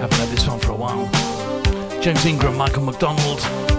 Haven't 0.00 0.18
had 0.18 0.28
this 0.30 0.44
one 0.48 0.58
for 0.58 0.72
a 0.72 0.74
while. 0.74 1.08
James 2.02 2.26
Ingram, 2.26 2.56
Michael 2.56 2.82
McDonald. 2.82 3.69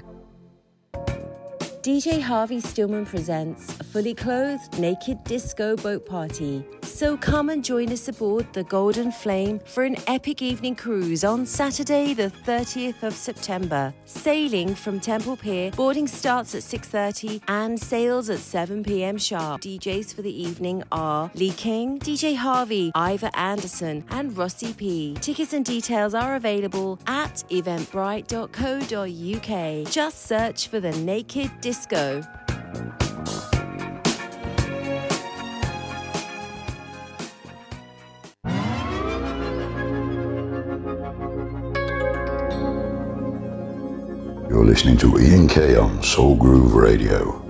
DJ 1.82 2.22
Harvey 2.22 2.60
Stillman 2.60 3.06
presents 3.06 3.80
a 3.80 3.84
fully 3.84 4.14
clothed 4.14 4.80
naked 4.80 5.24
disco 5.24 5.76
boat 5.78 6.06
party. 6.06 6.64
So 6.90 7.16
come 7.16 7.50
and 7.50 7.64
join 7.64 7.94
us 7.94 8.10
aboard 8.10 8.52
the 8.52 8.66
Golden 8.66 9.10
Flame 9.12 9.60
for 9.60 9.86
an 9.86 9.96
epic 10.08 10.42
evening 10.42 10.76
cruise 10.76 11.24
on 11.24 11.46
Saturday 11.46 12.14
the 12.14 12.30
30th 12.46 13.04
of 13.04 13.14
September. 13.14 13.94
Sailing 14.04 14.76
from 14.76 15.00
Temple 15.00 15.38
Pier, 15.38 15.72
boarding 15.72 16.08
starts 16.08 16.56
at 16.56 16.64
6:30 16.64 17.42
and 17.48 17.80
sails 17.80 18.30
at 18.30 18.40
7 18.40 18.84
p.m. 18.84 19.18
sharp. 19.18 19.62
DJs 19.62 20.14
for 20.14 20.24
the 20.24 20.42
evening 20.42 20.84
are 20.92 21.32
Lee 21.36 21.52
King, 21.52 22.00
DJ 22.00 22.36
Harvey, 22.36 22.92
Ivor 22.96 23.32
Anderson, 23.34 24.04
and 24.10 24.38
Rossi 24.38 24.74
P. 24.74 25.16
Tickets 25.22 25.54
and 25.54 25.64
details 25.64 26.14
are 26.14 26.36
available 26.36 27.00
at 27.08 27.46
eventbrite.co.uk. 27.50 29.92
Just 29.92 30.26
search 30.26 30.68
for 30.68 30.82
the 30.82 30.92
Naked 30.92 31.52
Disco. 31.62 32.22
You're 44.60 44.68
listening 44.68 44.98
to 44.98 45.18
Ian 45.18 45.48
K 45.48 45.78
on 45.78 46.04
Soul 46.04 46.36
Groove 46.36 46.76
Radio. 46.76 47.49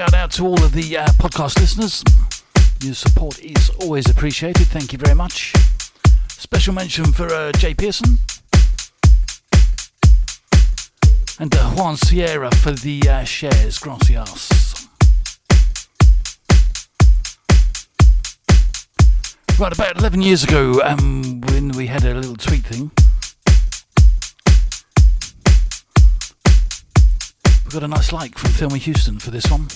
shout 0.00 0.14
out 0.14 0.30
to 0.30 0.46
all 0.46 0.64
of 0.64 0.72
the 0.72 0.96
uh, 0.96 1.04
podcast 1.18 1.60
listeners. 1.60 2.02
Your 2.82 2.94
support 2.94 3.38
is 3.40 3.68
always 3.82 4.08
appreciated. 4.08 4.66
Thank 4.68 4.94
you 4.94 4.98
very 4.98 5.14
much. 5.14 5.52
Special 6.28 6.72
mention 6.72 7.12
for 7.12 7.26
uh, 7.26 7.52
Jay 7.52 7.74
Pearson 7.74 8.16
and 11.38 11.54
uh, 11.54 11.70
Juan 11.72 11.98
Sierra 11.98 12.50
for 12.50 12.70
the 12.70 13.06
uh, 13.10 13.24
shares. 13.24 13.78
Gracias. 13.78 14.88
Right, 19.58 19.72
about 19.74 19.98
11 19.98 20.22
years 20.22 20.44
ago, 20.44 20.80
um, 20.82 21.42
when 21.42 21.72
we 21.72 21.88
had 21.88 22.06
a 22.06 22.14
little 22.14 22.36
tweet 22.36 22.64
thing, 22.64 22.90
we 27.66 27.70
got 27.70 27.82
a 27.82 27.88
nice 27.88 28.14
like 28.14 28.38
from 28.38 28.50
Thelma 28.52 28.78
Houston 28.78 29.18
for 29.18 29.30
this 29.30 29.44
one. 29.50 29.68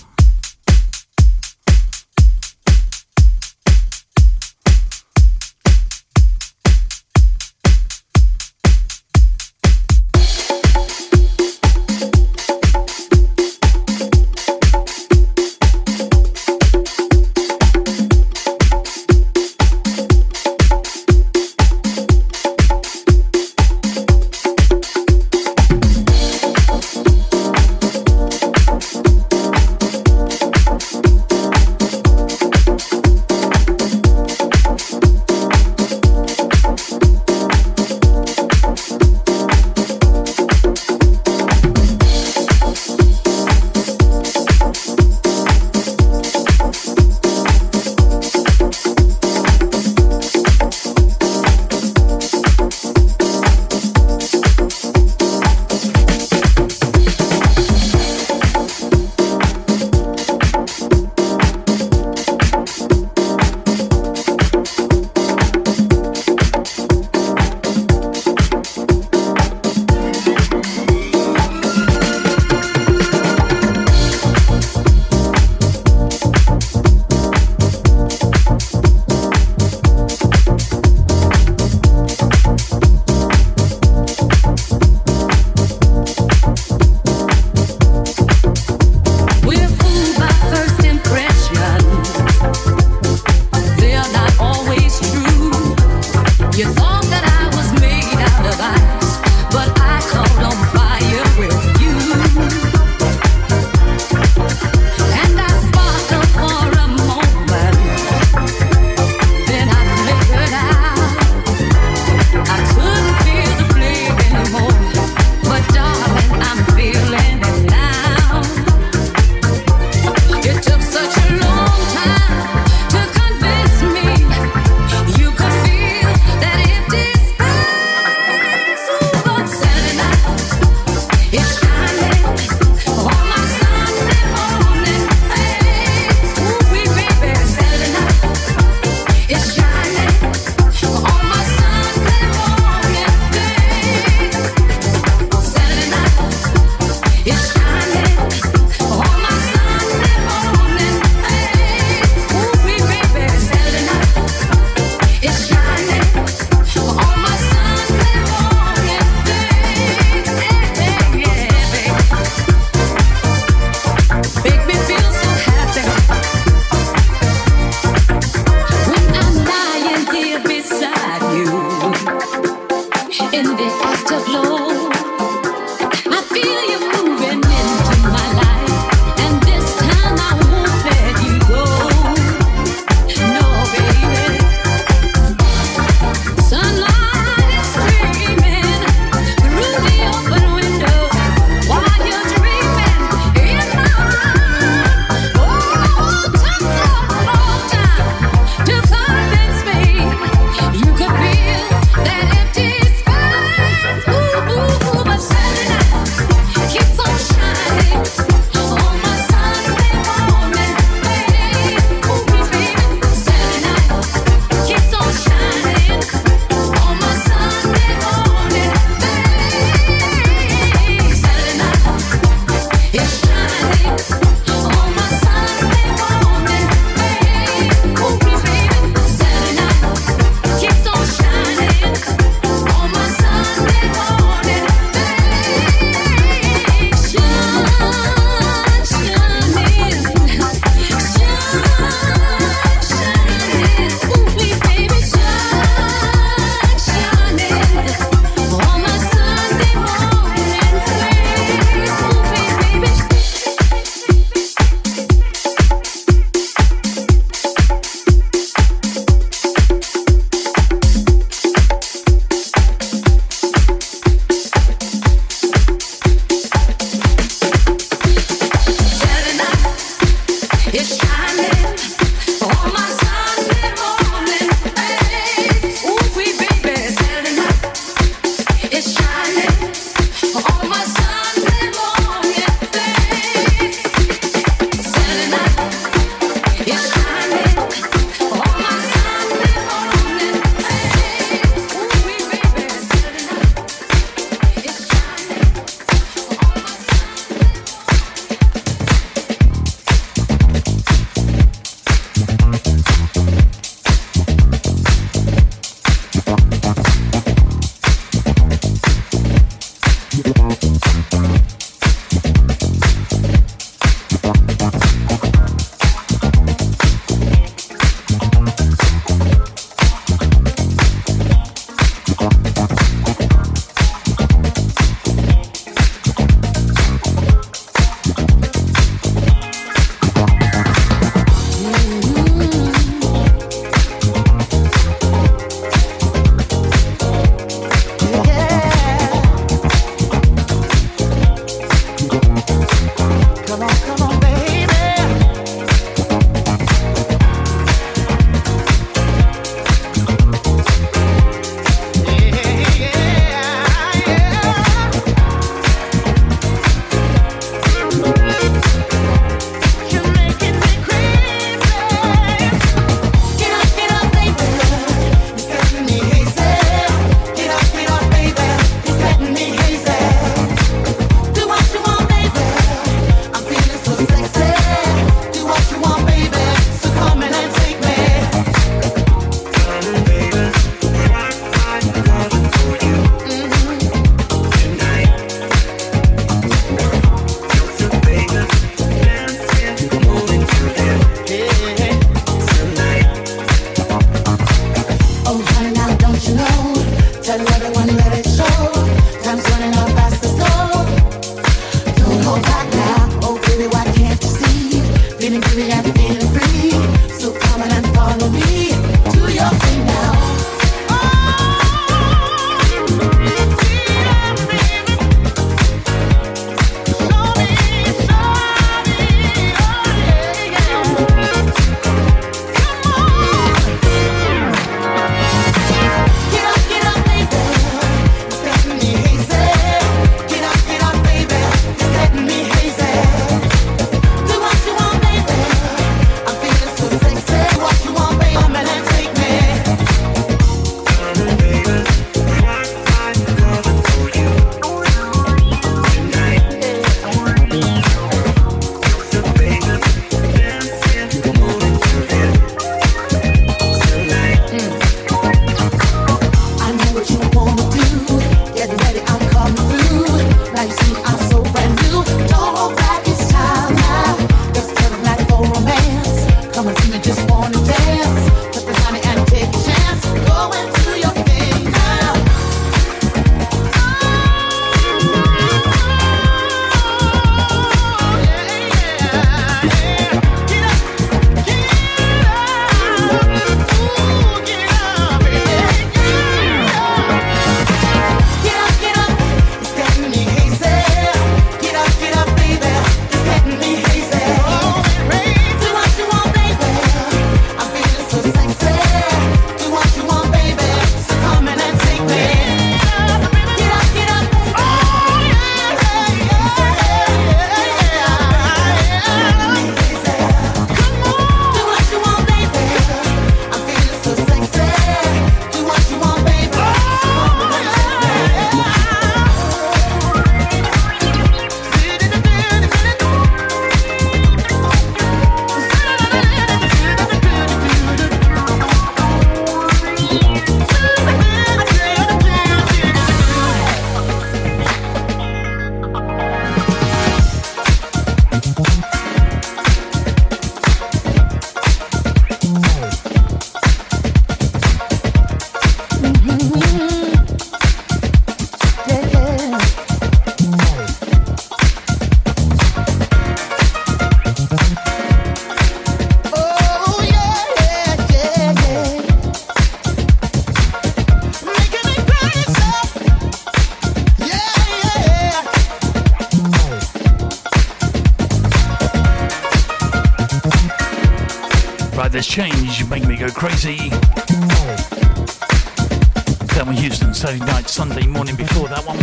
like 577.64 577.70
Sunday 577.70 578.06
morning 578.06 578.36
before 578.36 578.68
that 578.68 578.84
one. 578.84 578.98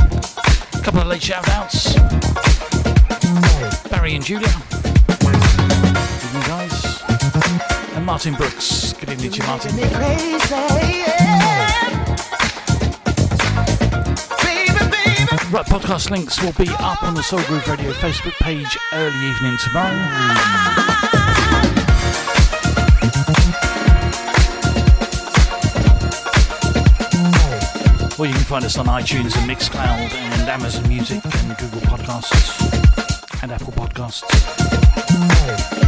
A 0.80 0.84
couple 0.84 1.00
of 1.02 1.08
late 1.08 1.24
shout 1.24 1.50
outs. 1.50 1.96
Barry 3.90 4.14
and 4.14 4.24
Julia. 4.24 4.48
Good 4.70 5.34
evening, 6.24 6.44
guys. 6.46 7.02
And 7.96 8.06
Martin 8.06 8.36
Brooks. 8.36 8.94
Good 8.94 9.10
evening 9.10 9.32
to 9.32 9.38
you, 9.38 9.48
Martin. 9.48 9.76
Right, 15.52 15.66
podcast 15.66 16.12
links 16.12 16.42
will 16.44 16.54
be 16.54 16.70
up 16.80 17.02
on 17.02 17.16
the 17.16 17.24
Soul 17.24 17.42
Groove 17.44 17.68
Radio 17.68 17.92
Facebook 17.94 18.38
page 18.42 18.78
early 18.94 19.26
evening 19.26 19.58
tomorrow. 19.58 21.11
find 28.52 28.66
us 28.66 28.78
on 28.78 28.86
iTunes 28.88 29.38
and 29.38 29.50
Mixcloud 29.50 30.12
and 30.12 30.50
Amazon 30.50 30.86
Music 30.90 31.24
and 31.24 31.58
Google 31.58 31.80
Podcasts 31.80 33.42
and 33.42 33.50
Apple 33.50 33.72
Podcasts. 33.72 35.81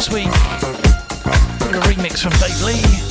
this 0.00 0.14
week. 0.14 0.24
Got 1.60 1.74
a 1.74 1.88
remix 1.90 2.22
from 2.22 2.32
Dave 2.40 2.62
Lee. 2.64 3.06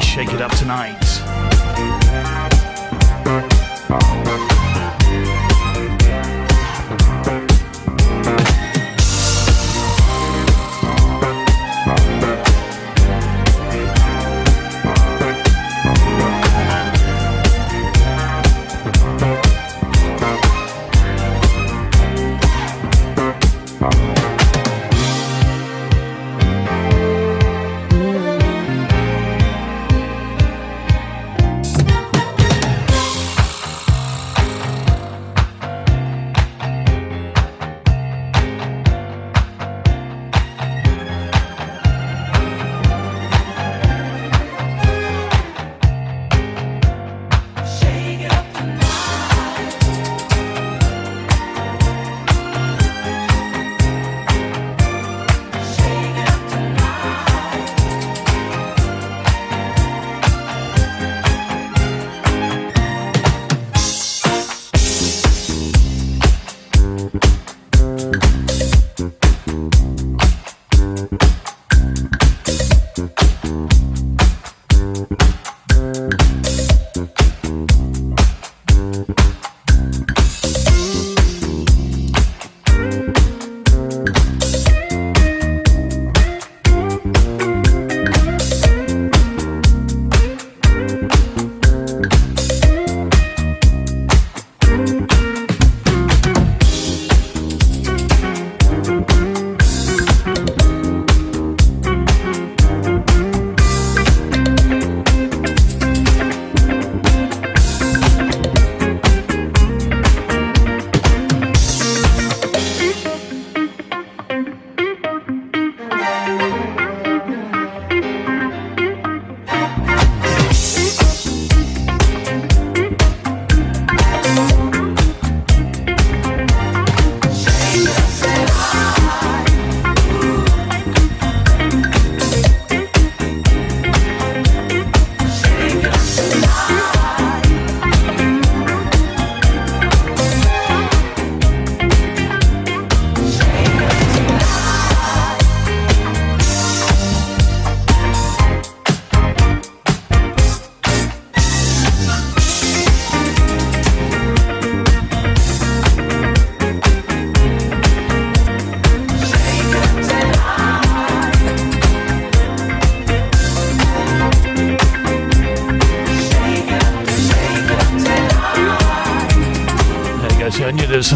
Shake 0.00 0.32
it 0.34 0.40
up 0.40 0.50
tonight. 0.52 1.07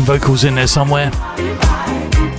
Some 0.05 0.19
vocals 0.19 0.45
in 0.45 0.55
there 0.55 0.67
somewhere. 0.67 1.11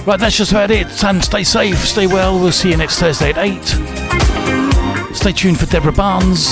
Right, 0.05 0.17
that's 0.19 0.37
just 0.37 0.51
about 0.51 0.71
it. 0.71 1.03
And 1.03 1.23
stay 1.23 1.43
safe, 1.43 1.77
stay 1.77 2.07
well. 2.07 2.39
We'll 2.39 2.51
see 2.51 2.71
you 2.71 2.77
next 2.77 2.99
Thursday 2.99 3.31
at 3.31 3.37
8. 3.37 5.15
Stay 5.15 5.31
tuned 5.31 5.59
for 5.59 5.65
Deborah 5.67 5.91
Barnes. 5.91 6.47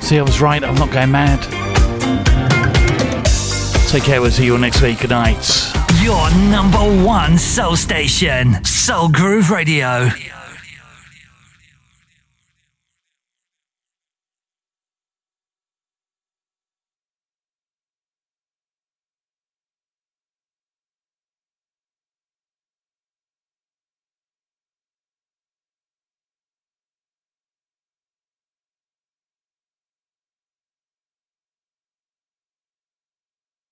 See, 0.00 0.18
I 0.18 0.22
was 0.22 0.40
right, 0.40 0.62
I'm 0.62 0.74
not 0.74 0.90
going 0.90 1.10
mad. 1.10 1.40
Take 3.88 4.04
care, 4.04 4.20
we'll 4.20 4.30
see 4.30 4.44
you 4.44 4.52
all 4.54 4.58
next 4.58 4.82
week. 4.82 5.00
Good 5.00 5.10
night. 5.10 5.72
Your 6.02 6.30
number 6.50 6.78
one 7.04 7.38
soul 7.38 7.76
station, 7.76 8.62
Soul 8.64 9.08
Groove 9.08 9.50
Radio. 9.50 10.10